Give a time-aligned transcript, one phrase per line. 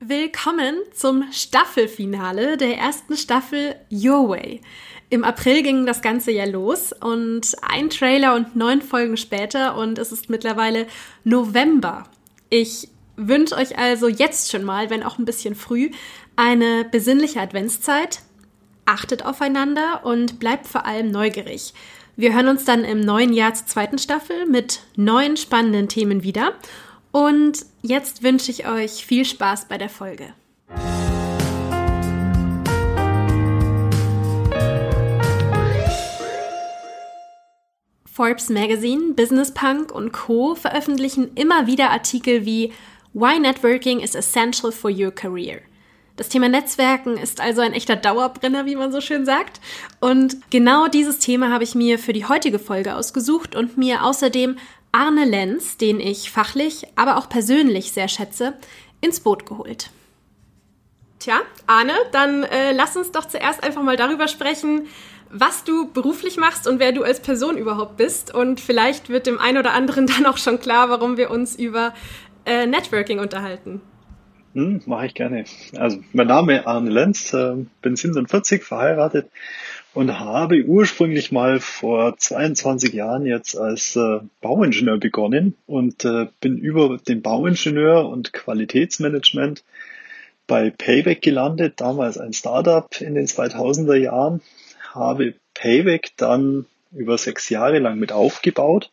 [0.00, 4.60] Willkommen zum Staffelfinale der ersten Staffel Your Way.
[5.10, 9.98] Im April ging das Ganze ja los und ein Trailer und neun Folgen später und
[9.98, 10.86] es ist mittlerweile
[11.24, 12.04] November.
[12.48, 15.90] Ich wünsche euch also jetzt schon mal, wenn auch ein bisschen früh,
[16.36, 18.20] eine besinnliche Adventszeit.
[18.86, 21.74] Achtet aufeinander und bleibt vor allem neugierig.
[22.14, 26.52] Wir hören uns dann im neuen Jahr zur zweiten Staffel mit neuen spannenden Themen wieder.
[27.10, 30.34] Und jetzt wünsche ich euch viel Spaß bei der Folge.
[38.18, 40.56] Forbes Magazine, Business Punk und Co.
[40.56, 42.72] veröffentlichen immer wieder Artikel wie
[43.14, 45.60] Why Networking is Essential for Your Career.
[46.16, 49.60] Das Thema Netzwerken ist also ein echter Dauerbrenner, wie man so schön sagt.
[50.00, 54.56] Und genau dieses Thema habe ich mir für die heutige Folge ausgesucht und mir außerdem
[54.92, 58.54] Arne Lenz, den ich fachlich, aber auch persönlich sehr schätze,
[59.00, 59.90] ins Boot geholt.
[61.18, 64.86] Tja, Arne, dann äh, lass uns doch zuerst einfach mal darüber sprechen,
[65.30, 68.32] was du beruflich machst und wer du als Person überhaupt bist.
[68.34, 71.92] Und vielleicht wird dem einen oder anderen dann auch schon klar, warum wir uns über
[72.46, 73.80] äh, Networking unterhalten.
[74.54, 75.44] Hm, Mache ich gerne.
[75.76, 79.30] Also mein Name ist Arne Lenz, äh, bin 47, verheiratet,
[79.98, 86.56] und habe ursprünglich mal vor 22 Jahren jetzt als äh, Bauingenieur begonnen und äh, bin
[86.56, 89.64] über den Bauingenieur und Qualitätsmanagement
[90.46, 94.40] bei Payback gelandet, damals ein Startup in den 2000er Jahren,
[94.92, 98.92] habe Payback dann über sechs Jahre lang mit aufgebaut.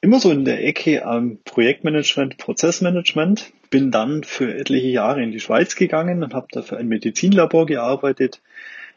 [0.00, 3.52] Immer so in der Ecke am Projektmanagement, Prozessmanagement.
[3.70, 7.66] Bin dann für etliche Jahre in die Schweiz gegangen und habe da für ein Medizinlabor
[7.66, 8.40] gearbeitet,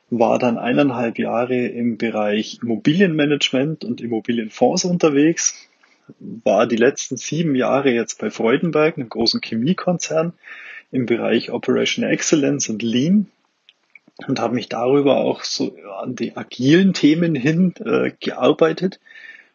[0.09, 5.67] war dann eineinhalb Jahre im Bereich Immobilienmanagement und Immobilienfonds unterwegs,
[6.19, 10.33] war die letzten sieben Jahre jetzt bei Freudenberg, einem großen Chemiekonzern,
[10.91, 13.27] im Bereich Operational Excellence und Lean
[14.27, 18.99] und habe mich darüber auch so an die agilen Themen hin äh, gearbeitet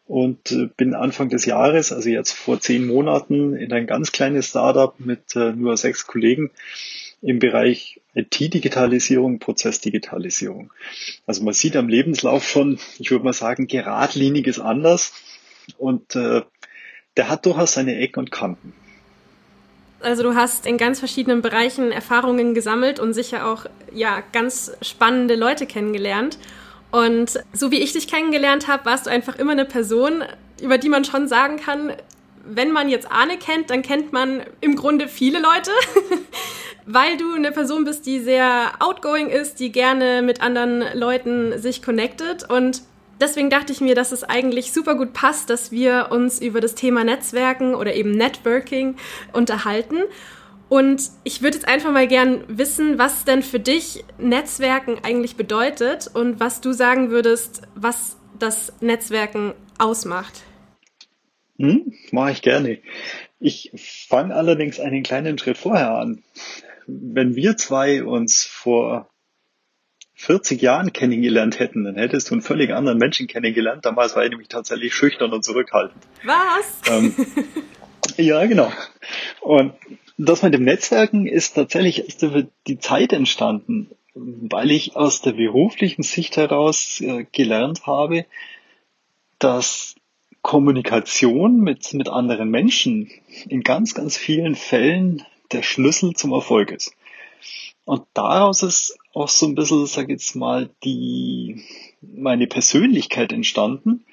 [0.07, 4.49] und äh, bin Anfang des Jahres, also jetzt vor zehn Monaten, in ein ganz kleines
[4.49, 6.51] Startup mit äh, nur sechs Kollegen
[7.21, 10.73] im Bereich IT-Digitalisierung, Prozessdigitalisierung.
[11.25, 15.13] Also man sieht am Lebenslauf schon, ich würde mal sagen, geradlinig ist anders
[15.77, 16.41] und äh,
[17.17, 18.73] der hat durchaus seine Ecken und Kanten.
[19.99, 25.35] Also du hast in ganz verschiedenen Bereichen Erfahrungen gesammelt und sicher auch ja ganz spannende
[25.35, 26.39] Leute kennengelernt.
[26.91, 30.23] Und so wie ich dich kennengelernt habe, warst du einfach immer eine Person,
[30.61, 31.93] über die man schon sagen kann,
[32.43, 35.71] wenn man jetzt Arne kennt, dann kennt man im Grunde viele Leute.
[36.85, 41.81] weil du eine Person bist, die sehr outgoing ist, die gerne mit anderen Leuten sich
[41.81, 42.81] connectet und
[43.21, 46.75] deswegen dachte ich mir, dass es eigentlich super gut passt, dass wir uns über das
[46.75, 48.95] Thema Netzwerken oder eben Networking
[49.31, 49.97] unterhalten.
[50.69, 56.09] Und ich würde jetzt einfach mal gern wissen, was denn für dich Netzwerken eigentlich bedeutet
[56.13, 60.43] und was du sagen würdest, was das Netzwerken ausmacht.
[61.59, 62.79] Hm, mache ich gerne.
[63.39, 63.71] Ich
[64.07, 66.23] fange allerdings einen kleinen Schritt vorher an
[66.87, 69.09] wenn wir zwei uns vor
[70.15, 73.85] 40 Jahren kennengelernt hätten, dann hättest du einen völlig anderen Menschen kennengelernt.
[73.85, 76.03] Damals war ich nämlich tatsächlich schüchtern und zurückhaltend.
[76.23, 76.81] Was?
[76.91, 77.15] Ähm,
[78.17, 78.71] ja, genau.
[79.39, 79.73] Und
[80.17, 85.31] das mit dem Netzwerken ist tatsächlich erst über die Zeit entstanden, weil ich aus der
[85.31, 88.25] beruflichen Sicht heraus äh, gelernt habe,
[89.39, 89.95] dass
[90.43, 93.09] Kommunikation mit, mit anderen Menschen
[93.47, 96.93] in ganz, ganz vielen Fällen der Schlüssel zum Erfolg ist.
[97.85, 101.63] Und daraus ist auch so ein bisschen, sag ich jetzt mal, die,
[102.01, 104.05] meine Persönlichkeit entstanden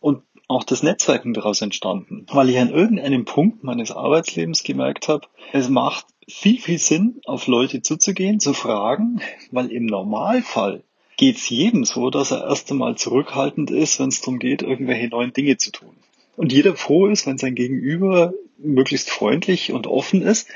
[0.00, 5.28] und auch das Netzwerken daraus entstanden, weil ich an irgendeinem Punkt meines Arbeitslebens gemerkt habe,
[5.52, 10.82] es macht viel, viel Sinn, auf Leute zuzugehen, zu fragen, weil im Normalfall
[11.16, 15.08] geht es jedem so, dass er erst einmal zurückhaltend ist, wenn es darum geht, irgendwelche
[15.08, 15.94] neuen Dinge zu tun.
[16.36, 18.32] Und jeder froh ist, wenn sein Gegenüber
[18.62, 20.48] möglichst freundlich und offen ist.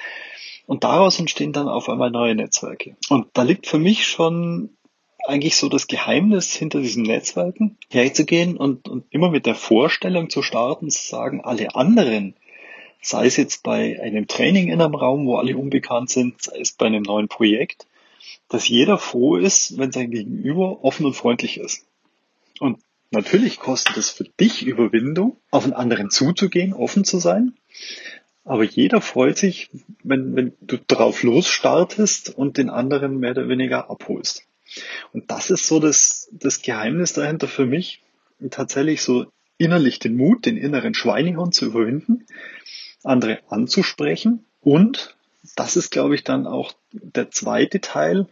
[0.66, 2.96] Und daraus entstehen dann auf einmal neue Netzwerke.
[3.10, 4.70] Und da liegt für mich schon
[5.26, 10.42] eigentlich so das Geheimnis hinter diesen Netzwerken, herzugehen und, und immer mit der Vorstellung zu
[10.42, 12.34] starten, zu sagen, alle anderen,
[13.00, 16.72] sei es jetzt bei einem Training in einem Raum, wo alle unbekannt sind, sei es
[16.72, 17.86] bei einem neuen Projekt,
[18.48, 21.86] dass jeder froh ist, wenn sein Gegenüber offen und freundlich ist.
[22.60, 22.78] Und
[23.10, 27.54] natürlich kostet es für dich Überwindung, auf einen anderen zuzugehen, offen zu sein.
[28.44, 29.70] Aber jeder freut sich,
[30.02, 34.44] wenn, wenn du drauf losstartest und den anderen mehr oder weniger abholst.
[35.12, 38.02] Und das ist so das, das Geheimnis dahinter für mich,
[38.50, 39.26] tatsächlich so
[39.56, 42.26] innerlich den Mut, den inneren Schweinehund zu überwinden,
[43.02, 45.16] andere anzusprechen und
[45.56, 48.26] das ist, glaube ich, dann auch der zweite Teil,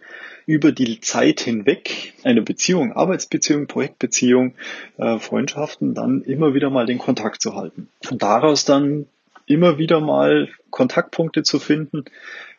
[0.46, 4.54] über die Zeit hinweg eine Beziehung, Arbeitsbeziehung, Projektbeziehung,
[4.96, 7.88] äh, Freundschaften, dann immer wieder mal den Kontakt zu halten.
[8.10, 9.06] Und daraus dann
[9.52, 12.04] immer wieder mal Kontaktpunkte zu finden.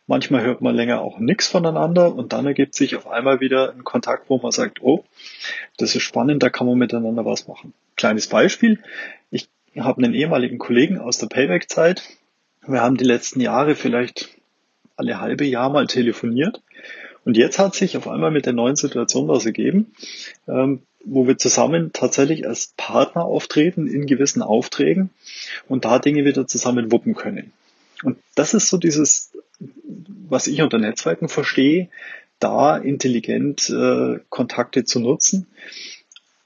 [0.05, 3.83] Manchmal hört man länger auch nichts voneinander und dann ergibt sich auf einmal wieder ein
[3.83, 5.05] Kontakt, wo man sagt, oh,
[5.77, 7.73] das ist spannend, da kann man miteinander was machen.
[7.95, 8.79] Kleines Beispiel.
[9.31, 12.03] Ich habe einen ehemaligen Kollegen aus der Payback-Zeit.
[12.67, 14.29] Wir haben die letzten Jahre vielleicht
[14.95, 16.61] alle halbe Jahr mal telefoniert.
[17.25, 19.93] Und jetzt hat sich auf einmal mit der neuen Situation was ergeben,
[20.47, 25.09] ähm, wo wir zusammen tatsächlich als Partner auftreten in gewissen Aufträgen
[25.67, 27.51] und da Dinge wieder zusammen wuppen können.
[28.03, 29.31] Und das ist so dieses,
[30.29, 31.89] was ich unter Netzwerken verstehe,
[32.39, 35.47] da intelligent äh, Kontakte zu nutzen,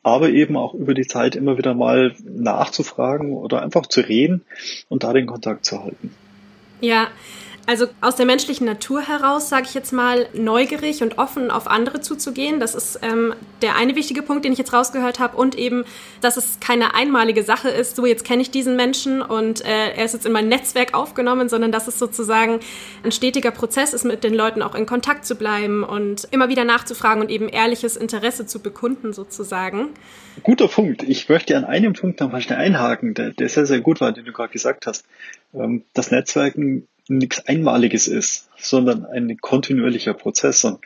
[0.03, 4.41] aber eben auch über die Zeit immer wieder mal nachzufragen oder einfach zu reden
[4.89, 6.13] und da den Kontakt zu halten.
[6.81, 7.07] Ja,
[7.67, 11.99] also aus der menschlichen Natur heraus, sage ich jetzt mal, neugierig und offen auf andere
[11.99, 12.61] zuzugehen.
[12.61, 15.35] Das ist ähm, der eine wichtige Punkt, den ich jetzt rausgehört habe.
[15.35, 15.83] Und eben,
[16.21, 20.05] dass es keine einmalige Sache ist, so jetzt kenne ich diesen Menschen und äh, er
[20.05, 22.61] ist jetzt in mein Netzwerk aufgenommen, sondern dass es sozusagen
[23.03, 26.63] ein stetiger Prozess ist, mit den Leuten auch in Kontakt zu bleiben und immer wieder
[26.63, 29.89] nachzufragen und eben ehrliches Interesse zu bekunden sozusagen.
[30.41, 31.03] Guter Punkt.
[31.03, 34.13] Ich möchte an einem Punkt noch mal schnell einhaken, der, der sehr, sehr gut war,
[34.13, 35.05] den du gerade gesagt hast.
[35.53, 40.63] Ähm, das Netzwerken nichts Einmaliges ist, sondern ein kontinuierlicher Prozess.
[40.63, 40.79] Und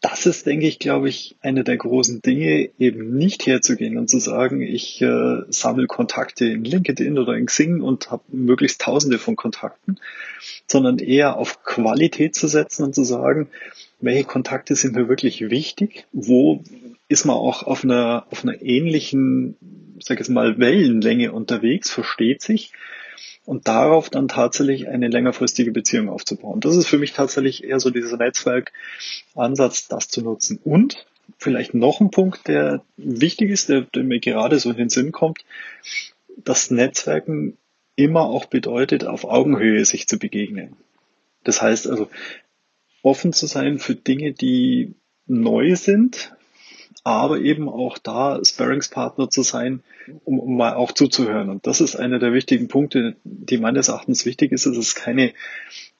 [0.00, 4.18] das ist, denke ich, glaube ich, eine der großen Dinge, eben nicht herzugehen und zu
[4.18, 9.36] sagen, ich äh, sammle Kontakte in LinkedIn oder in Xing und habe möglichst tausende von
[9.36, 10.00] Kontakten,
[10.66, 13.48] sondern eher auf Qualität zu setzen und zu sagen,
[14.00, 16.62] welche Kontakte sind mir wirklich wichtig, wo
[17.08, 19.56] ist man auch auf einer, auf einer ähnlichen,
[20.00, 22.72] sag ich mal, Wellenlänge unterwegs, versteht sich
[23.44, 26.60] und darauf dann tatsächlich eine längerfristige Beziehung aufzubauen.
[26.60, 30.58] Das ist für mich tatsächlich eher so dieser Netzwerkansatz, das zu nutzen.
[30.62, 31.06] Und
[31.38, 35.12] vielleicht noch ein Punkt, der wichtig ist, der, der mir gerade so in den Sinn
[35.12, 35.44] kommt,
[36.36, 37.56] dass Netzwerken
[37.96, 40.76] immer auch bedeutet, auf Augenhöhe sich zu begegnen.
[41.44, 42.08] Das heißt also,
[43.02, 44.94] offen zu sein für Dinge, die
[45.26, 46.32] neu sind,
[47.04, 49.82] aber eben auch da Sparringspartner zu sein,
[50.24, 51.48] um, um mal auch zuzuhören.
[51.48, 54.66] Und das ist einer der wichtigen Punkte, die meines Erachtens wichtig ist.
[54.66, 55.32] Es ist keine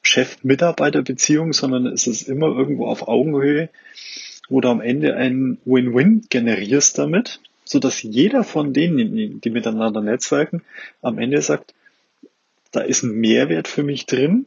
[0.03, 3.71] Chef-Mitarbeiter-Beziehung, sondern es ist immer irgendwo auf Augenhöhe,
[4.49, 10.01] wo du am Ende ein Win-Win generierst damit, so dass jeder von denen, die miteinander
[10.01, 10.63] netzwerken,
[11.03, 11.75] am Ende sagt,
[12.73, 14.47] da ist ein Mehrwert für mich drin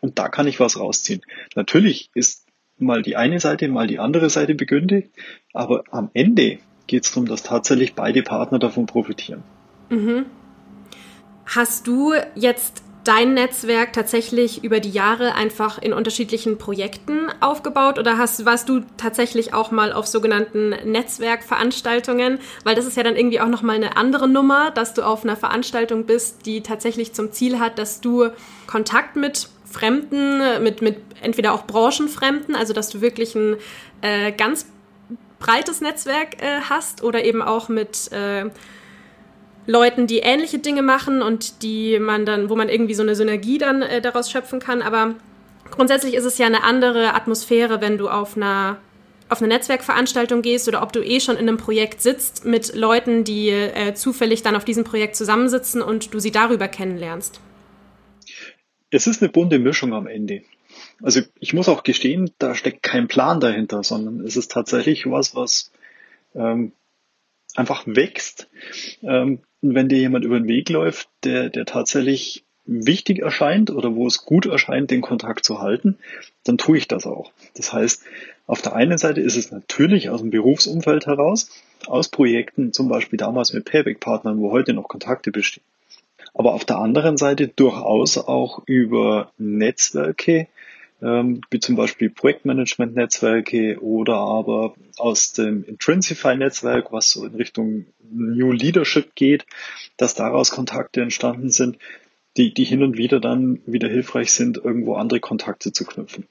[0.00, 1.22] und da kann ich was rausziehen.
[1.54, 2.43] Natürlich ist
[2.78, 5.10] mal die eine Seite, mal die andere Seite begünstigt.
[5.52, 9.42] Aber am Ende geht es darum, dass tatsächlich beide Partner davon profitieren.
[9.90, 10.26] Mhm.
[11.46, 18.16] Hast du jetzt dein Netzwerk tatsächlich über die Jahre einfach in unterschiedlichen Projekten aufgebaut oder
[18.18, 22.38] hast, warst du tatsächlich auch mal auf sogenannten Netzwerkveranstaltungen?
[22.64, 25.36] Weil das ist ja dann irgendwie auch nochmal eine andere Nummer, dass du auf einer
[25.36, 28.30] Veranstaltung bist, die tatsächlich zum Ziel hat, dass du
[28.66, 33.56] Kontakt mit Fremden, mit, mit entweder auch Branchenfremden, also dass du wirklich ein
[34.02, 34.66] äh, ganz
[35.40, 38.46] breites Netzwerk äh, hast oder eben auch mit äh,
[39.66, 43.58] Leuten, die ähnliche Dinge machen und die man dann, wo man irgendwie so eine Synergie
[43.58, 44.80] dann äh, daraus schöpfen kann.
[44.80, 45.14] Aber
[45.70, 48.78] grundsätzlich ist es ja eine andere Atmosphäre, wenn du auf einer
[49.30, 53.24] auf eine Netzwerkveranstaltung gehst oder ob du eh schon in einem Projekt sitzt mit Leuten,
[53.24, 57.40] die äh, zufällig dann auf diesem Projekt zusammensitzen und du sie darüber kennenlernst.
[58.94, 60.42] Es ist eine bunte Mischung am Ende.
[61.02, 65.34] Also ich muss auch gestehen, da steckt kein Plan dahinter, sondern es ist tatsächlich was,
[65.34, 65.72] was
[66.36, 66.70] ähm,
[67.56, 68.48] einfach wächst.
[69.02, 74.06] Ähm, wenn dir jemand über den Weg läuft, der, der tatsächlich wichtig erscheint oder wo
[74.06, 75.98] es gut erscheint, den Kontakt zu halten,
[76.44, 77.32] dann tue ich das auch.
[77.56, 78.04] Das heißt,
[78.46, 81.50] auf der einen Seite ist es natürlich aus dem Berufsumfeld heraus,
[81.86, 85.64] aus Projekten, zum Beispiel damals mit Payback-Partnern, wo heute noch Kontakte bestehen
[86.34, 90.48] aber auf der anderen Seite durchaus auch über Netzwerke,
[91.00, 98.52] ähm, wie zum Beispiel Projektmanagement-Netzwerke oder aber aus dem Intrinsify-Netzwerk, was so in Richtung New
[98.52, 99.46] Leadership geht,
[99.96, 101.78] dass daraus Kontakte entstanden sind,
[102.36, 106.26] die, die hin und wieder dann wieder hilfreich sind, irgendwo andere Kontakte zu knüpfen.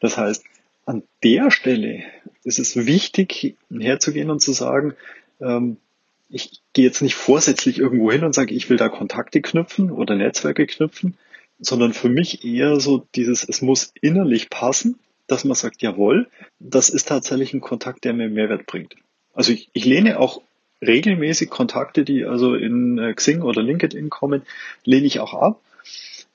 [0.00, 0.44] Das heißt,
[0.86, 2.02] an der Stelle
[2.42, 4.94] ist es wichtig, herzugehen und zu sagen,
[5.40, 5.78] ähm,
[6.28, 10.16] ich gehe jetzt nicht vorsätzlich irgendwo hin und sage, ich will da Kontakte knüpfen oder
[10.16, 11.16] Netzwerke knüpfen,
[11.58, 16.28] sondern für mich eher so dieses, es muss innerlich passen, dass man sagt, jawohl,
[16.58, 18.96] das ist tatsächlich ein Kontakt, der mir Mehrwert bringt.
[19.34, 20.42] Also ich, ich lehne auch
[20.82, 24.42] regelmäßig Kontakte, die also in äh, Xing oder LinkedIn kommen,
[24.84, 25.60] lehne ich auch ab.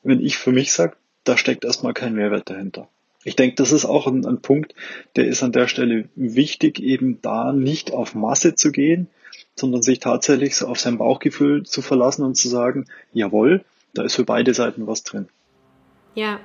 [0.03, 2.87] Wenn ich für mich sage, da steckt erstmal kein Mehrwert dahinter.
[3.23, 4.73] Ich denke, das ist auch ein, ein, Punkt,
[5.15, 9.07] der ist an der Stelle wichtig, eben da nicht auf Masse zu gehen,
[9.61, 13.63] sondern sich tatsächlich auf sein Bauchgefühl zu verlassen und zu sagen, jawohl,
[13.93, 15.29] da ist für beide Seiten was drin.
[16.15, 16.39] Ja,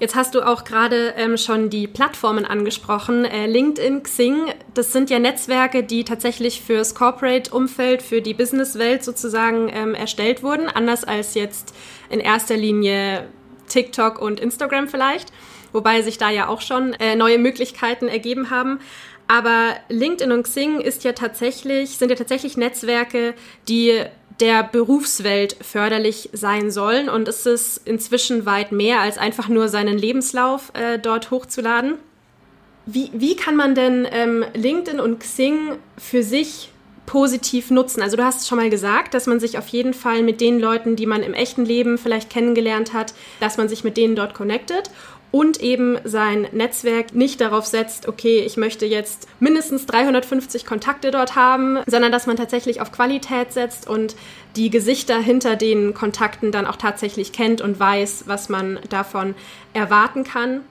[0.00, 3.26] Jetzt hast du auch gerade ähm, schon die Plattformen angesprochen.
[3.26, 9.68] Äh, LinkedIn, Xing, das sind ja Netzwerke, die tatsächlich fürs Corporate-Umfeld, für die Business-Welt sozusagen
[9.70, 11.74] ähm, erstellt wurden, anders als jetzt
[12.08, 13.28] in erster Linie
[13.68, 15.34] TikTok und Instagram vielleicht,
[15.72, 18.80] wobei sich da ja auch schon äh, neue Möglichkeiten ergeben haben.
[19.30, 23.34] Aber LinkedIn und Xing ist ja tatsächlich, sind ja tatsächlich Netzwerke,
[23.68, 24.02] die
[24.40, 27.08] der Berufswelt förderlich sein sollen.
[27.08, 31.94] Und es ist inzwischen weit mehr als einfach nur seinen Lebenslauf äh, dort hochzuladen.
[32.86, 36.72] Wie, wie kann man denn ähm, LinkedIn und Xing für sich
[37.06, 38.02] positiv nutzen?
[38.02, 40.96] Also du hast schon mal gesagt, dass man sich auf jeden Fall mit den Leuten,
[40.96, 44.90] die man im echten Leben vielleicht kennengelernt hat, dass man sich mit denen dort connectet
[45.30, 51.36] und eben sein Netzwerk nicht darauf setzt, okay, ich möchte jetzt mindestens 350 Kontakte dort
[51.36, 54.16] haben, sondern dass man tatsächlich auf Qualität setzt und
[54.56, 59.34] die Gesichter hinter den Kontakten dann auch tatsächlich kennt und weiß, was man davon
[59.72, 60.62] erwarten kann.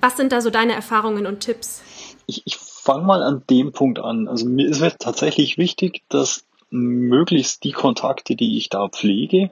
[0.00, 1.82] Was sind da so deine Erfahrungen und Tipps?
[2.26, 4.28] Ich, ich fange mal an dem Punkt an.
[4.28, 9.50] Also mir ist es tatsächlich wichtig, dass möglichst die Kontakte, die ich da pflege,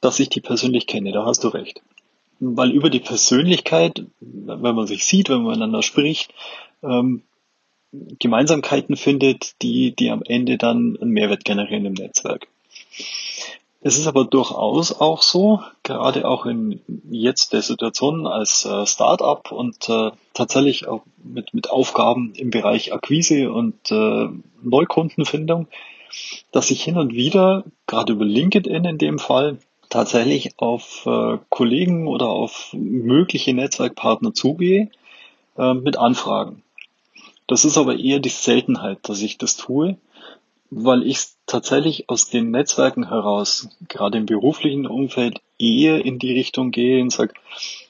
[0.00, 1.12] dass ich die persönlich kenne.
[1.12, 1.82] Da hast du recht
[2.40, 6.32] weil über die Persönlichkeit, wenn man sich sieht, wenn man miteinander spricht,
[6.82, 7.22] ähm,
[8.18, 12.48] Gemeinsamkeiten findet, die, die am Ende dann einen Mehrwert generieren im Netzwerk.
[13.86, 19.52] Es ist aber durchaus auch so, gerade auch in jetzt der Situation als äh, Start-up
[19.52, 24.28] und äh, tatsächlich auch mit, mit Aufgaben im Bereich Akquise und äh,
[24.62, 25.68] Neukundenfindung,
[26.50, 29.58] dass ich hin und wieder, gerade über LinkedIn in dem Fall,
[29.94, 34.90] tatsächlich auf äh, Kollegen oder auf mögliche Netzwerkpartner zugehe
[35.56, 36.64] äh, mit Anfragen.
[37.46, 39.96] Das ist aber eher die Seltenheit, dass ich das tue,
[40.68, 46.72] weil ich tatsächlich aus den Netzwerken heraus, gerade im beruflichen Umfeld, eher in die Richtung
[46.72, 47.34] gehe und sage,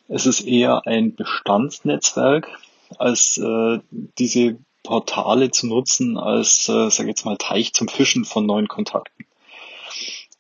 [0.09, 2.51] es ist eher ein Bestandsnetzwerk,
[2.99, 3.79] als äh,
[4.19, 9.25] diese Portale zu nutzen, als, äh, sag jetzt mal, Teich zum Fischen von neuen Kontakten.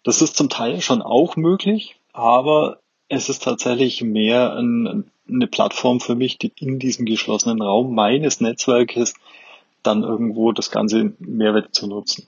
[0.04, 5.98] Das ist zum Teil schon auch möglich, aber es ist tatsächlich mehr ein, eine Plattform
[6.00, 9.14] für mich, die in diesem geschlossenen Raum meines Netzwerkes
[9.82, 12.26] dann irgendwo das ganze Mehrwert zu nutzen.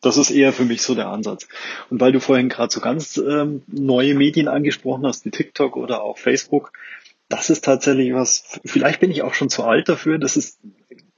[0.00, 1.48] Das ist eher für mich so der Ansatz.
[1.90, 6.02] Und weil du vorhin gerade so ganz ähm, neue Medien angesprochen hast, wie TikTok oder
[6.02, 6.72] auch Facebook,
[7.28, 10.60] das ist tatsächlich was, vielleicht bin ich auch schon zu alt dafür, das ist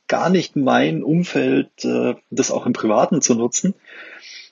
[0.07, 3.75] gar nicht mein Umfeld, äh, das auch im Privaten zu nutzen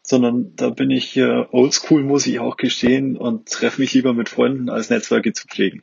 [0.07, 4.29] sondern da bin ich äh, oldschool, muss ich auch gestehen, und treffe mich lieber mit
[4.29, 5.83] Freunden, als Netzwerke zu pflegen.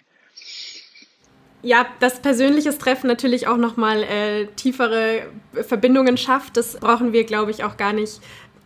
[1.62, 6.58] Ja, das persönliches Treffen natürlich auch nochmal äh, tiefere Verbindungen schafft.
[6.58, 8.20] Das brauchen wir, glaube ich, auch gar nicht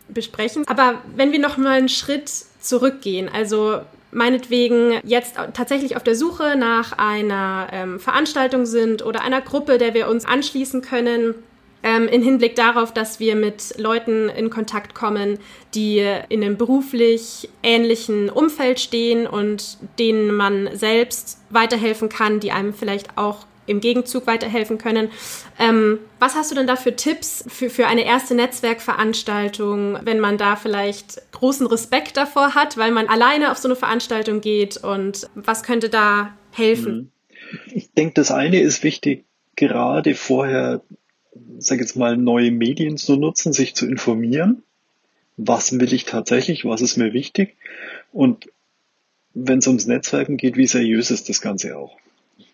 [0.08, 0.66] besprechen.
[0.66, 6.92] Aber wenn wir nochmal einen Schritt zurückgehen, also meinetwegen jetzt tatsächlich auf der Suche nach
[6.92, 11.34] einer ähm, Veranstaltung sind oder einer Gruppe, der wir uns anschließen können,
[11.82, 15.38] ähm, in Hinblick darauf, dass wir mit Leuten in Kontakt kommen,
[15.74, 22.74] die in einem beruflich ähnlichen Umfeld stehen und denen man selbst weiterhelfen kann, die einem
[22.74, 25.10] vielleicht auch im Gegenzug weiterhelfen können.
[25.58, 30.38] Ähm, was hast du denn da für Tipps für, für eine erste Netzwerkveranstaltung, wenn man
[30.38, 35.28] da vielleicht großen Respekt davor hat, weil man alleine auf so eine Veranstaltung geht und
[35.34, 36.94] was könnte da helfen?
[36.94, 37.10] Mhm.
[37.72, 40.82] Ich denke, das eine ist wichtig, gerade vorher
[41.58, 44.62] sage jetzt mal, neue Medien zu nutzen, sich zu informieren.
[45.36, 46.64] Was will ich tatsächlich?
[46.64, 47.56] Was ist mir wichtig?
[48.12, 48.50] Und
[49.34, 51.96] wenn es ums Netzwerken geht, wie seriös ist das Ganze auch?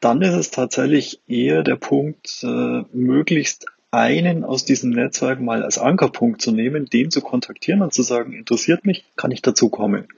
[0.01, 5.79] Dann ist es tatsächlich eher der Punkt, äh, möglichst einen aus diesem Netzwerk mal als
[5.79, 10.09] Ankerpunkt zu nehmen, den zu kontaktieren und zu sagen, interessiert mich, kann ich dazu kommen.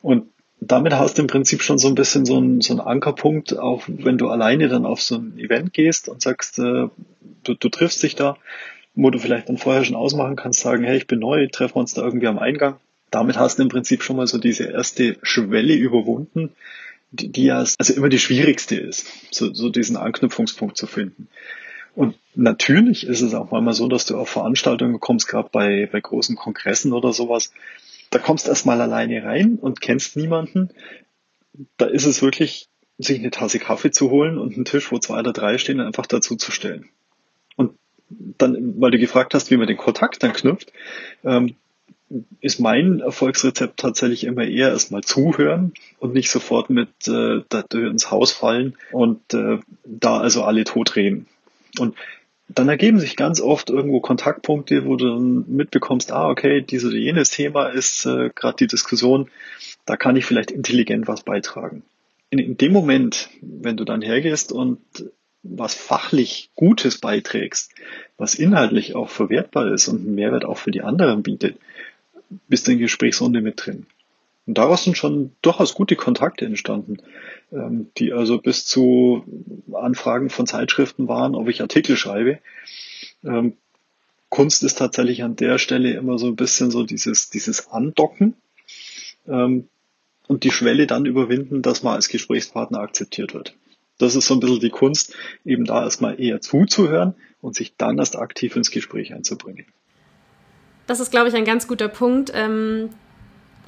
[0.00, 0.29] Und
[0.60, 3.84] damit hast du im Prinzip schon so ein bisschen so einen, so einen Ankerpunkt, auch
[3.88, 6.88] wenn du alleine dann auf so ein Event gehst und sagst, äh,
[7.44, 8.36] du, du triffst dich da,
[8.94, 11.80] wo du vielleicht dann vorher schon ausmachen kannst, sagen, hey, ich bin neu, treffen wir
[11.80, 12.76] uns da irgendwie am Eingang.
[13.10, 16.50] Damit hast du im Prinzip schon mal so diese erste Schwelle überwunden,
[17.10, 21.28] die, die ja also immer die schwierigste ist, so, so diesen Anknüpfungspunkt zu finden.
[21.96, 26.00] Und natürlich ist es auch manchmal so, dass du auf Veranstaltungen kommst, gerade bei, bei
[26.00, 27.52] großen Kongressen oder sowas,
[28.10, 30.70] da kommst du erstmal alleine rein und kennst niemanden.
[31.76, 35.20] Da ist es wirklich, sich eine Tasse Kaffee zu holen und einen Tisch, wo zwei
[35.20, 36.88] oder drei stehen, einfach dazu zu stellen.
[37.56, 37.72] Und
[38.08, 40.72] dann, weil du gefragt hast, wie man den Kontakt dann knüpft,
[41.24, 41.54] ähm,
[42.40, 48.32] ist mein Erfolgsrezept tatsächlich immer eher erstmal zuhören und nicht sofort mit äh, ins Haus
[48.32, 51.26] fallen und äh, da also alle tot reden.
[51.78, 51.94] Und
[52.54, 56.98] dann ergeben sich ganz oft irgendwo Kontaktpunkte, wo du dann mitbekommst, ah, okay, dieses oder
[56.98, 59.30] jenes Thema ist äh, gerade die Diskussion,
[59.86, 61.82] da kann ich vielleicht intelligent was beitragen.
[62.30, 64.80] In, in dem Moment, wenn du dann hergehst und
[65.42, 67.72] was fachlich Gutes beiträgst,
[68.18, 71.56] was inhaltlich auch verwertbar ist und einen Mehrwert auch für die anderen bietet,
[72.48, 73.86] bist du in Gesprächsrunde mit drin.
[74.50, 76.96] Und daraus sind schon durchaus gute Kontakte entstanden,
[77.52, 79.22] ähm, die also bis zu
[79.72, 82.40] Anfragen von Zeitschriften waren, ob ich Artikel schreibe.
[83.22, 83.52] Ähm,
[84.28, 88.34] Kunst ist tatsächlich an der Stelle immer so ein bisschen so dieses, dieses Andocken
[89.28, 89.68] ähm,
[90.26, 93.54] und die Schwelle dann überwinden, dass man als Gesprächspartner akzeptiert wird.
[93.98, 95.14] Das ist so ein bisschen die Kunst,
[95.44, 99.66] eben da erstmal eher zuzuhören und sich dann erst aktiv ins Gespräch einzubringen.
[100.88, 102.32] Das ist, glaube ich, ein ganz guter Punkt.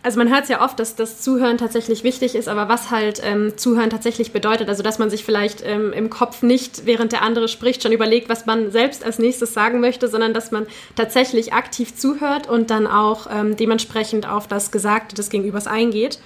[0.05, 3.21] Also man hört es ja oft, dass das Zuhören tatsächlich wichtig ist, aber was halt
[3.25, 7.23] ähm, Zuhören tatsächlich bedeutet, also dass man sich vielleicht ähm, im Kopf nicht, während der
[7.23, 10.67] andere spricht, schon überlegt, was man selbst als nächstes sagen möchte, sondern dass man
[10.97, 16.19] tatsächlich aktiv zuhört und dann auch ähm, dementsprechend auf das Gesagte des Gegenübers eingeht.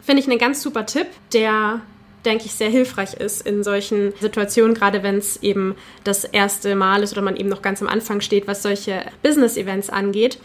[0.00, 1.80] Finde ich einen ganz super Tipp, der
[2.24, 5.74] denke ich, sehr hilfreich ist in solchen Situationen, gerade wenn es eben
[6.04, 9.90] das erste Mal ist oder man eben noch ganz am Anfang steht, was solche Business-Events
[9.90, 10.38] angeht.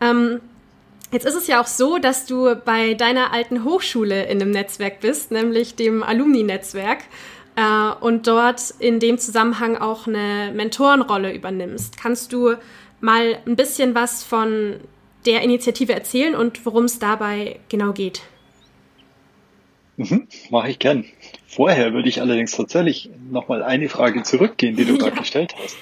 [0.00, 0.40] Ähm,
[1.10, 5.00] Jetzt ist es ja auch so, dass du bei deiner alten Hochschule in einem Netzwerk
[5.00, 6.98] bist, nämlich dem Alumni-Netzwerk,
[7.56, 11.98] äh, und dort in dem Zusammenhang auch eine Mentorenrolle übernimmst.
[12.00, 12.54] Kannst du
[13.00, 14.80] mal ein bisschen was von
[15.26, 18.22] der Initiative erzählen und worum es dabei genau geht?
[19.96, 21.04] Mhm, Mache ich gern.
[21.48, 24.98] Vorher würde ich allerdings tatsächlich nochmal eine Frage zurückgehen, die du ja.
[24.98, 25.76] gerade gestellt hast.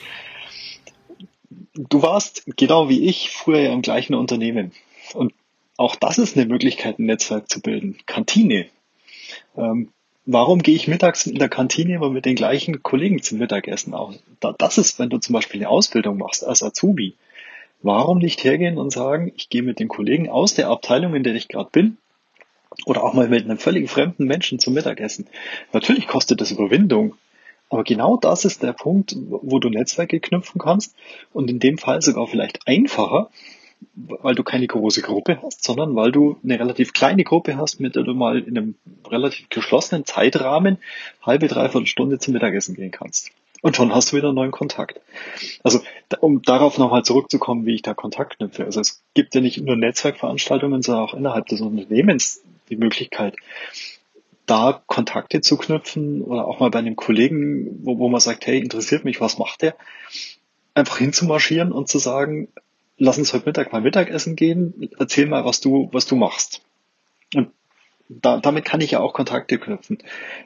[1.75, 4.73] Du warst genau wie ich früher ja im gleichen Unternehmen.
[5.15, 5.33] Und
[5.77, 7.99] auch das ist eine Möglichkeit, ein Netzwerk zu bilden.
[8.07, 8.67] Kantine.
[9.57, 9.91] Ähm,
[10.25, 13.95] warum gehe ich mittags in der Kantine immer mit den gleichen Kollegen zum Mittagessen?
[13.95, 14.15] Auch
[14.59, 17.15] das ist, wenn du zum Beispiel eine Ausbildung machst als Azubi.
[17.83, 21.35] Warum nicht hergehen und sagen, ich gehe mit den Kollegen aus der Abteilung, in der
[21.35, 21.99] ich gerade bin,
[22.85, 25.27] oder auch mal mit einem völlig fremden Menschen zum Mittagessen.
[25.73, 27.15] Natürlich kostet das Überwindung.
[27.69, 30.95] Aber genau das ist der Punkt, wo du Netzwerke knüpfen kannst
[31.33, 33.31] und in dem Fall sogar vielleicht einfacher,
[33.95, 37.97] weil du keine große Gruppe hast, sondern weil du eine relativ kleine Gruppe hast, mit
[37.97, 38.75] der du mal in einem
[39.09, 40.79] relativ geschlossenen Zeitrahmen
[41.23, 43.31] halbe, dreiviertel Stunde zum Mittagessen gehen kannst.
[43.63, 45.01] Und schon hast du wieder einen neuen Kontakt.
[45.65, 45.81] Also,
[46.21, 48.65] um darauf nochmal zurückzukommen, wie ich da Kontakt knüpfe.
[48.65, 53.35] Also, es gibt ja nicht nur Netzwerkveranstaltungen, sondern auch innerhalb des Unternehmens die Möglichkeit,
[54.45, 58.61] da Kontakte zu knüpfen oder auch mal bei einem Kollegen, wo, wo man sagt, hey,
[58.61, 59.75] interessiert mich, was macht der?
[60.75, 62.49] Einfach hinzumarschieren und zu sagen,
[62.99, 66.63] lass uns heute Mittag mal Mittagessen gehen, erzähl mal, was du, was du machst.
[67.35, 67.51] Und
[68.09, 69.99] da, damit kann ich ja auch Kontakte knüpfen.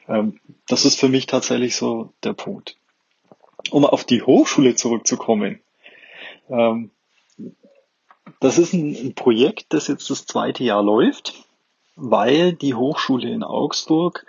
[0.08, 2.76] Ähm, das ist für mich tatsächlich so der Punkt.
[3.70, 5.60] Um auf die Hochschule zurückzukommen.
[6.48, 6.90] Ähm,
[8.40, 11.34] das ist ein, ein Projekt, das jetzt das zweite Jahr läuft
[12.00, 14.26] weil die Hochschule in Augsburg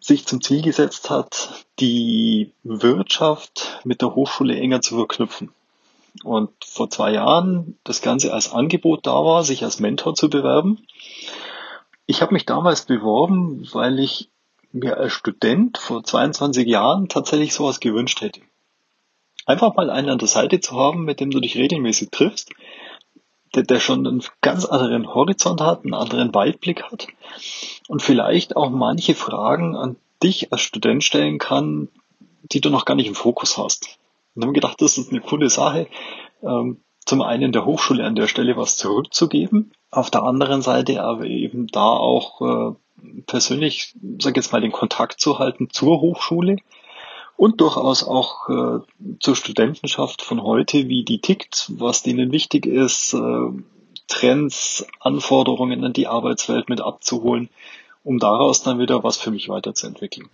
[0.00, 5.50] sich zum Ziel gesetzt hat, die Wirtschaft mit der Hochschule enger zu verknüpfen.
[6.22, 10.86] Und vor zwei Jahren das Ganze als Angebot da war, sich als Mentor zu bewerben.
[12.06, 14.30] Ich habe mich damals beworben, weil ich
[14.72, 18.40] mir als Student vor 22 Jahren tatsächlich sowas gewünscht hätte.
[19.46, 22.50] Einfach mal einen an der Seite zu haben, mit dem du dich regelmäßig triffst,
[23.54, 27.06] der, der schon einen ganz anderen Horizont hat, einen anderen Weitblick hat
[27.88, 31.88] und vielleicht auch manche Fragen an dich als Student stellen kann,
[32.42, 33.98] die du noch gar nicht im Fokus hast.
[34.34, 35.86] Und haben gedacht, das ist eine coole Sache,
[36.42, 41.26] ähm, zum einen der Hochschule an der Stelle was zurückzugeben, auf der anderen Seite aber
[41.26, 42.74] eben da auch äh,
[43.26, 46.56] persönlich, sag jetzt mal, den Kontakt zu halten zur Hochschule,
[47.36, 48.80] und durchaus auch äh,
[49.20, 53.50] zur Studentenschaft von heute, wie die tickt, was denen wichtig ist, äh,
[54.06, 57.48] Trends, Anforderungen an die Arbeitswelt mit abzuholen,
[58.04, 60.28] um daraus dann wieder was für mich weiterzuentwickeln.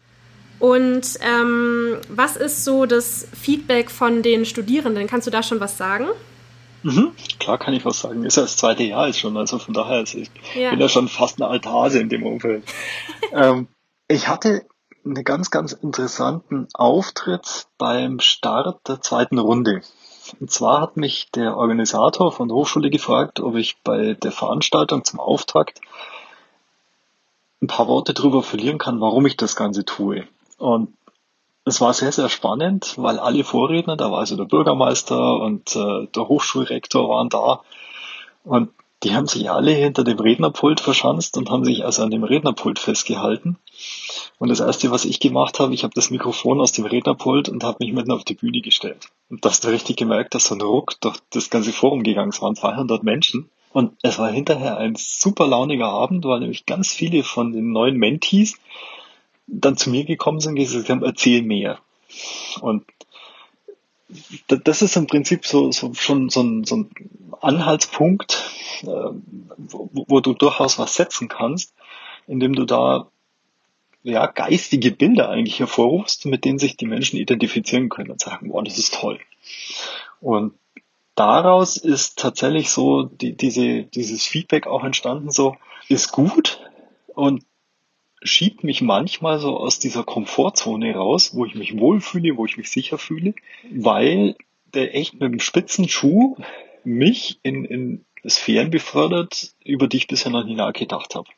[0.61, 5.07] Und ähm, was ist so das Feedback von den Studierenden?
[5.07, 6.07] Kannst du da schon was sagen?
[6.83, 8.25] Mhm, klar kann ich was sagen.
[8.25, 10.71] Ist ja das zweite Jahr jetzt schon, also von daher also ich ja.
[10.71, 12.65] bin ja schon fast eine Altase in dem Umfeld.
[13.33, 13.69] ähm,
[14.07, 14.67] ich hatte
[15.05, 19.81] einen ganz, ganz interessanten Auftritt beim Start der zweiten Runde.
[20.39, 25.05] Und zwar hat mich der Organisator von der Hochschule gefragt, ob ich bei der Veranstaltung
[25.05, 25.81] zum Auftakt
[27.63, 30.27] ein paar Worte darüber verlieren kann, warum ich das Ganze tue.
[30.61, 30.95] Und
[31.65, 36.07] es war sehr, sehr spannend, weil alle Vorredner, da war also der Bürgermeister und äh,
[36.15, 37.63] der Hochschulrektor waren da.
[38.45, 38.71] Und
[39.03, 42.79] die haben sich alle hinter dem Rednerpult verschanzt und haben sich also an dem Rednerpult
[42.79, 43.57] festgehalten.
[44.39, 47.65] Und das Erste, was ich gemacht habe, ich habe das Mikrofon aus dem Rednerpult und
[47.65, 49.09] habe mich mitten auf die Bühne gestellt.
[49.31, 52.29] Und da hast du richtig gemerkt, dass so ein Ruck durch das ganze Forum gegangen
[52.29, 52.37] ist.
[52.37, 53.49] Es waren 200 Menschen.
[53.73, 57.97] Und es war hinterher ein super launiger Abend, weil nämlich ganz viele von den neuen
[57.97, 58.59] Mentees
[59.53, 61.79] dann zu mir gekommen sind und gesagt haben, erzähl mehr.
[62.61, 62.85] Und
[64.49, 66.91] das ist im Prinzip so, so schon so ein, so ein
[67.41, 68.43] Anhaltspunkt,
[68.83, 68.87] äh,
[69.57, 71.75] wo, wo du durchaus was setzen kannst,
[72.27, 73.09] indem du da
[74.03, 78.63] ja, geistige Bilder eigentlich hervorrufst, mit denen sich die Menschen identifizieren können und sagen, wow,
[78.65, 79.21] das ist toll.
[80.21, 80.55] Und
[81.15, 85.57] daraus ist tatsächlich so die, diese, dieses Feedback auch entstanden, so
[85.89, 86.61] ist gut
[87.15, 87.45] und
[88.23, 92.71] schiebt mich manchmal so aus dieser Komfortzone raus, wo ich mich wohlfühle, wo ich mich
[92.71, 93.35] sicher fühle,
[93.71, 94.37] weil
[94.75, 96.37] der echt mit dem spitzen Schuh
[96.85, 101.29] mich in, in Sphären befördert, über die ich bisher noch nie nachgedacht habe.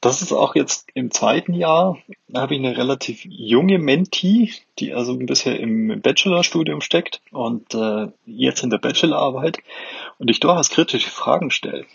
[0.00, 4.92] Das ist auch jetzt im zweiten Jahr, da habe ich eine relativ junge Mentee, die
[4.92, 9.58] also bisher im Bachelorstudium steckt und äh, jetzt in der Bachelorarbeit
[10.18, 11.86] und ich durchaus kritische Fragen stelle.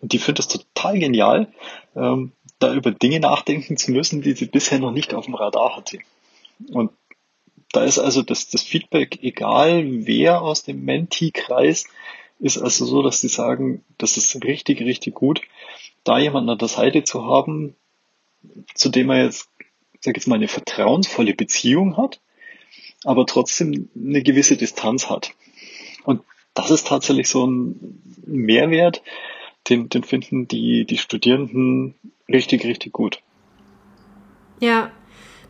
[0.00, 1.48] Und die findet es total genial,
[1.96, 5.76] ähm, da über Dinge nachdenken zu müssen, die sie bisher noch nicht auf dem Radar
[5.76, 5.98] hatte.
[6.68, 6.92] Und
[7.72, 11.86] da ist also das, das Feedback, egal wer aus dem Mentee-Kreis,
[12.38, 15.40] ist also so, dass sie sagen, das ist richtig, richtig gut,
[16.04, 17.74] da jemanden an der Seite zu haben,
[18.74, 19.48] zu dem man jetzt,
[20.00, 22.20] sag jetzt mal, eine vertrauensvolle Beziehung hat,
[23.04, 25.32] aber trotzdem eine gewisse Distanz hat.
[26.04, 26.22] Und
[26.54, 29.02] das ist tatsächlich so ein Mehrwert,
[29.68, 31.94] den, den finden die, die Studierenden
[32.32, 33.22] richtig, richtig gut.
[34.60, 34.90] Ja,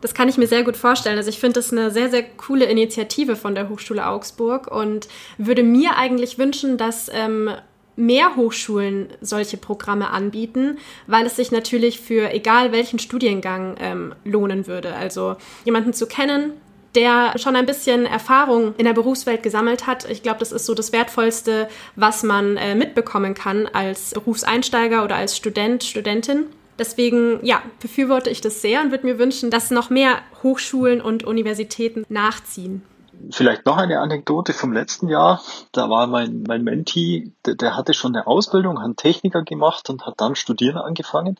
[0.01, 1.17] das kann ich mir sehr gut vorstellen.
[1.17, 5.63] Also ich finde das eine sehr, sehr coole Initiative von der Hochschule Augsburg und würde
[5.63, 7.51] mir eigentlich wünschen, dass ähm,
[7.95, 14.65] mehr Hochschulen solche Programme anbieten, weil es sich natürlich für egal welchen Studiengang ähm, lohnen
[14.65, 14.95] würde.
[14.95, 16.53] Also jemanden zu kennen,
[16.95, 20.09] der schon ein bisschen Erfahrung in der Berufswelt gesammelt hat.
[20.09, 25.15] Ich glaube, das ist so das Wertvollste, was man äh, mitbekommen kann als Berufseinsteiger oder
[25.15, 26.47] als Student, Studentin.
[26.81, 31.23] Deswegen, ja, befürworte ich das sehr und würde mir wünschen, dass noch mehr Hochschulen und
[31.23, 32.81] Universitäten nachziehen.
[33.29, 35.43] Vielleicht noch eine Anekdote vom letzten Jahr.
[35.73, 40.07] Da war mein, mein Menti, der, der hatte schon eine Ausbildung, hat Techniker gemacht und
[40.07, 41.37] hat dann studieren angefangen.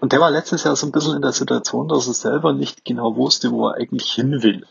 [0.00, 2.86] Und der war letztes Jahr so ein bisschen in der Situation, dass er selber nicht
[2.86, 4.66] genau wusste, wo er eigentlich hin will.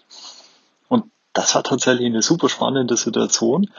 [0.88, 3.70] Und das war tatsächlich eine super spannende Situation,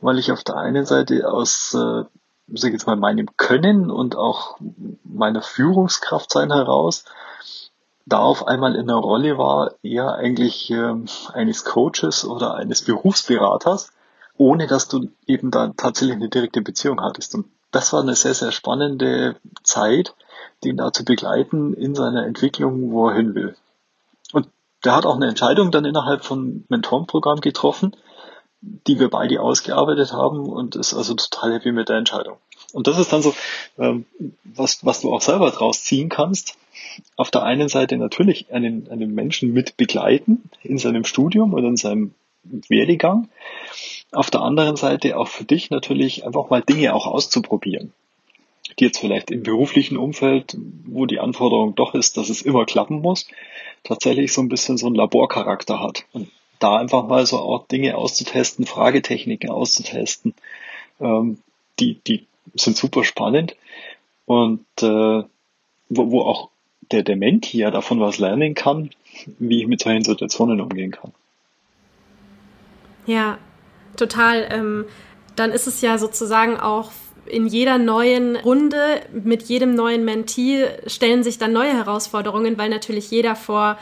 [0.00, 2.04] weil ich auf der einen Seite aus, äh,
[2.48, 4.58] sag ich jetzt mal, meinem Können und auch
[5.04, 7.04] meiner Führungskraft sein heraus
[8.06, 10.94] da auf einmal in der Rolle war, eher eigentlich äh,
[11.32, 13.92] eines Coaches oder eines Berufsberaters,
[14.36, 17.34] ohne dass du eben da tatsächlich eine direkte Beziehung hattest.
[17.34, 20.14] Und das war eine sehr, sehr spannende Zeit,
[20.62, 23.56] den da zu begleiten in seiner Entwicklung, wo er hin will.
[24.32, 24.48] Und
[24.84, 27.96] der hat auch eine Entscheidung dann innerhalb von Mentorenprogramm getroffen,
[28.60, 32.36] die wir beide ausgearbeitet haben und ist also total happy mit der Entscheidung.
[32.72, 33.34] Und das ist dann so,
[33.78, 34.06] ähm,
[34.44, 36.56] was, was du auch selber draus ziehen kannst.
[37.16, 41.76] Auf der einen Seite natürlich einen, einen Menschen mit begleiten in seinem Studium oder in
[41.76, 43.28] seinem Werdegang.
[44.12, 47.92] Auf der anderen Seite auch für dich natürlich einfach mal Dinge auch auszuprobieren
[48.78, 53.00] die jetzt vielleicht im beruflichen Umfeld, wo die Anforderung doch ist, dass es immer klappen
[53.00, 53.26] muss,
[53.84, 56.04] tatsächlich so ein bisschen so einen Laborcharakter hat.
[56.12, 60.34] Und da einfach mal so auch Dinge auszutesten, Fragetechniken auszutesten,
[61.00, 61.38] ähm,
[61.78, 63.56] die, die sind super spannend
[64.24, 65.22] und äh,
[65.88, 66.50] wo, wo auch
[66.92, 68.90] der, der Menti ja davon was lernen kann,
[69.38, 71.12] wie ich mit solchen Situationen umgehen kann.
[73.06, 73.38] Ja,
[73.96, 74.48] total.
[74.50, 74.84] Ähm,
[75.36, 76.90] dann ist es ja sozusagen auch
[77.26, 83.10] in jeder neuen Runde mit jedem neuen Mentee stellen sich dann neue Herausforderungen, weil natürlich
[83.10, 83.78] jeder vor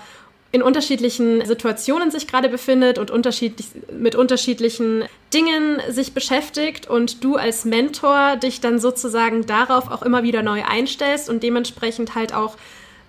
[0.54, 3.66] in unterschiedlichen Situationen sich gerade befindet und unterschiedlich,
[3.98, 5.02] mit unterschiedlichen
[5.34, 10.62] Dingen sich beschäftigt und du als Mentor dich dann sozusagen darauf auch immer wieder neu
[10.62, 12.56] einstellst und dementsprechend halt auch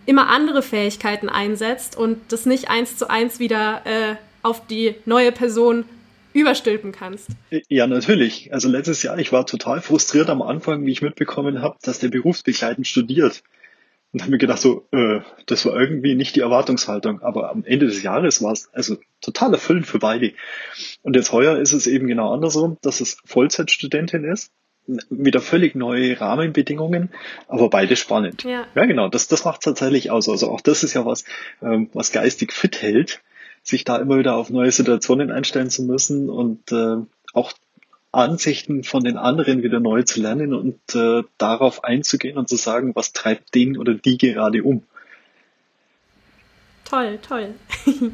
[0.07, 5.31] immer andere Fähigkeiten einsetzt und das nicht eins zu eins wieder äh, auf die neue
[5.31, 5.85] Person
[6.33, 7.29] überstülpen kannst.
[7.69, 8.51] Ja, natürlich.
[8.55, 12.09] Also letztes Jahr, ich war total frustriert am Anfang, wie ich mitbekommen habe, dass der
[12.09, 13.43] berufsbegleitend studiert.
[14.15, 17.21] Und habe mir gedacht, so, äh, das war irgendwie nicht die Erwartungshaltung.
[17.21, 20.31] Aber am Ende des Jahres war es also total erfüllend für beide.
[21.01, 24.53] Und jetzt heuer ist es eben genau andersrum, dass es Vollzeitstudentin ist
[25.09, 27.09] wieder völlig neue Rahmenbedingungen,
[27.49, 28.43] aber beide spannend.
[28.43, 30.29] Ja, ja genau, das, das macht tatsächlich aus.
[30.29, 31.25] Also auch das ist ja was,
[31.61, 33.21] ähm, was geistig fit hält
[33.63, 36.97] sich da immer wieder auf neue Situationen einstellen zu müssen und äh,
[37.33, 37.51] auch
[38.15, 42.95] Ansichten von den anderen wieder neu zu lernen und äh, darauf einzugehen und zu sagen,
[42.95, 44.83] was treibt den oder die gerade um.
[46.85, 47.53] Toll, toll.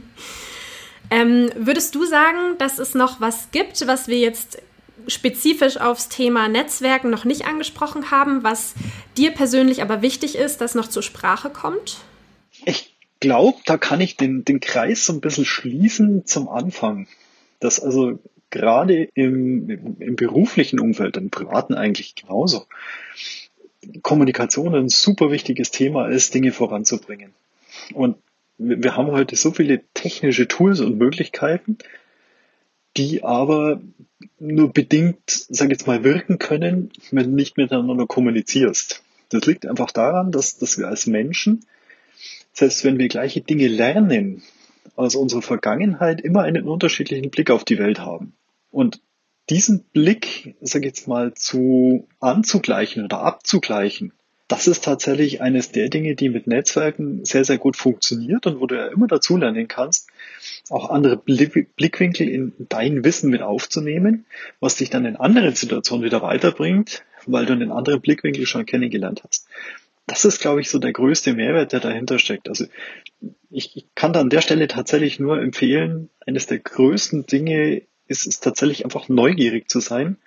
[1.11, 4.61] ähm, würdest du sagen, dass es noch was gibt, was wir jetzt
[5.07, 8.73] spezifisch aufs Thema Netzwerken noch nicht angesprochen haben, was
[9.17, 11.97] dir persönlich aber wichtig ist, dass noch zur Sprache kommt?
[12.65, 17.07] Ich glaube, da kann ich den, den Kreis so ein bisschen schließen zum Anfang.
[17.59, 18.19] Dass also
[18.51, 22.67] gerade im, im, beruflichen Umfeld, im privaten eigentlich genauso,
[24.03, 27.33] Kommunikation ein super wichtiges Thema ist, Dinge voranzubringen.
[27.93, 28.17] Und
[28.57, 31.79] wir haben heute so viele technische Tools und Möglichkeiten,
[32.97, 33.81] die aber
[34.37, 39.01] nur bedingt, sag ich jetzt mal, wirken können, wenn du nicht miteinander kommunizierst.
[39.29, 41.65] Das liegt einfach daran, dass, dass wir als Menschen,
[42.53, 44.43] selbst wenn wir gleiche Dinge lernen,
[44.95, 48.33] aus unserer Vergangenheit immer einen unterschiedlichen Blick auf die Welt haben.
[48.71, 49.01] Und
[49.49, 54.13] diesen Blick, sag ich jetzt mal, zu anzugleichen oder abzugleichen,
[54.47, 58.67] das ist tatsächlich eines der Dinge, die mit Netzwerken sehr, sehr gut funktioniert und wo
[58.67, 60.09] du ja immer dazulernen kannst,
[60.69, 64.25] auch andere Blickwinkel in dein Wissen mit aufzunehmen,
[64.59, 69.23] was dich dann in anderen Situationen wieder weiterbringt, weil du einen anderen Blickwinkel schon kennengelernt
[69.25, 69.47] hast.
[70.05, 72.49] Das ist, glaube ich, so der größte Mehrwert, der dahinter steckt.
[72.49, 72.65] Also
[73.49, 78.27] ich, ich kann da an der Stelle tatsächlich nur empfehlen, eines der größten Dinge ist
[78.27, 80.17] es tatsächlich einfach neugierig zu sein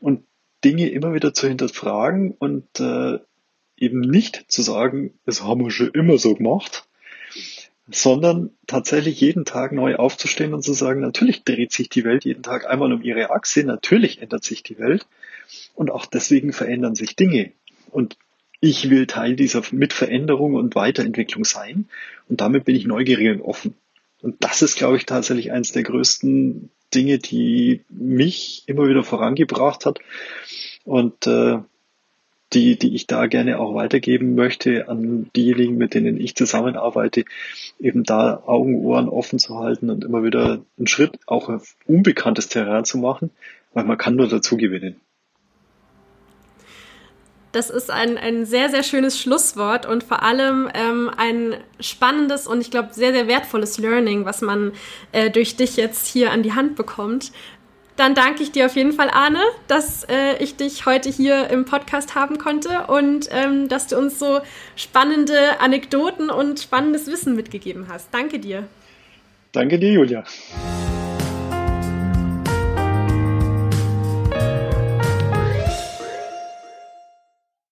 [0.00, 0.24] und
[0.64, 3.18] Dinge immer wieder zu hinterfragen und äh,
[3.76, 6.88] eben nicht zu sagen, das haben wir schon immer so gemacht,
[7.90, 12.42] sondern tatsächlich jeden Tag neu aufzustehen und zu sagen, natürlich dreht sich die Welt jeden
[12.42, 15.06] Tag einmal um ihre Achse, natürlich ändert sich die Welt
[15.74, 17.52] und auch deswegen verändern sich Dinge.
[17.90, 18.18] Und
[18.60, 21.88] ich will Teil dieser Mitveränderung und Weiterentwicklung sein
[22.28, 23.74] und damit bin ich neugierig und offen.
[24.20, 29.86] Und das ist, glaube ich, tatsächlich eines der größten Dinge, die mich immer wieder vorangebracht
[29.86, 29.98] hat
[30.84, 31.58] und äh,
[32.52, 37.24] die, die ich da gerne auch weitergeben möchte an diejenigen, mit denen ich zusammenarbeite,
[37.78, 42.48] eben da Augen, Ohren offen zu halten und immer wieder einen Schritt auch auf unbekanntes
[42.48, 43.30] Terrain zu machen,
[43.74, 44.96] weil man kann nur dazu gewinnen.
[47.52, 52.60] Das ist ein, ein sehr, sehr schönes Schlusswort und vor allem ähm, ein spannendes und
[52.60, 54.72] ich glaube sehr, sehr wertvolles Learning, was man
[55.12, 57.32] äh, durch dich jetzt hier an die Hand bekommt.
[57.96, 61.64] Dann danke ich dir auf jeden Fall, Arne, dass äh, ich dich heute hier im
[61.64, 64.40] Podcast haben konnte und ähm, dass du uns so
[64.76, 68.08] spannende Anekdoten und spannendes Wissen mitgegeben hast.
[68.12, 68.68] Danke dir.
[69.50, 70.22] Danke dir, Julia.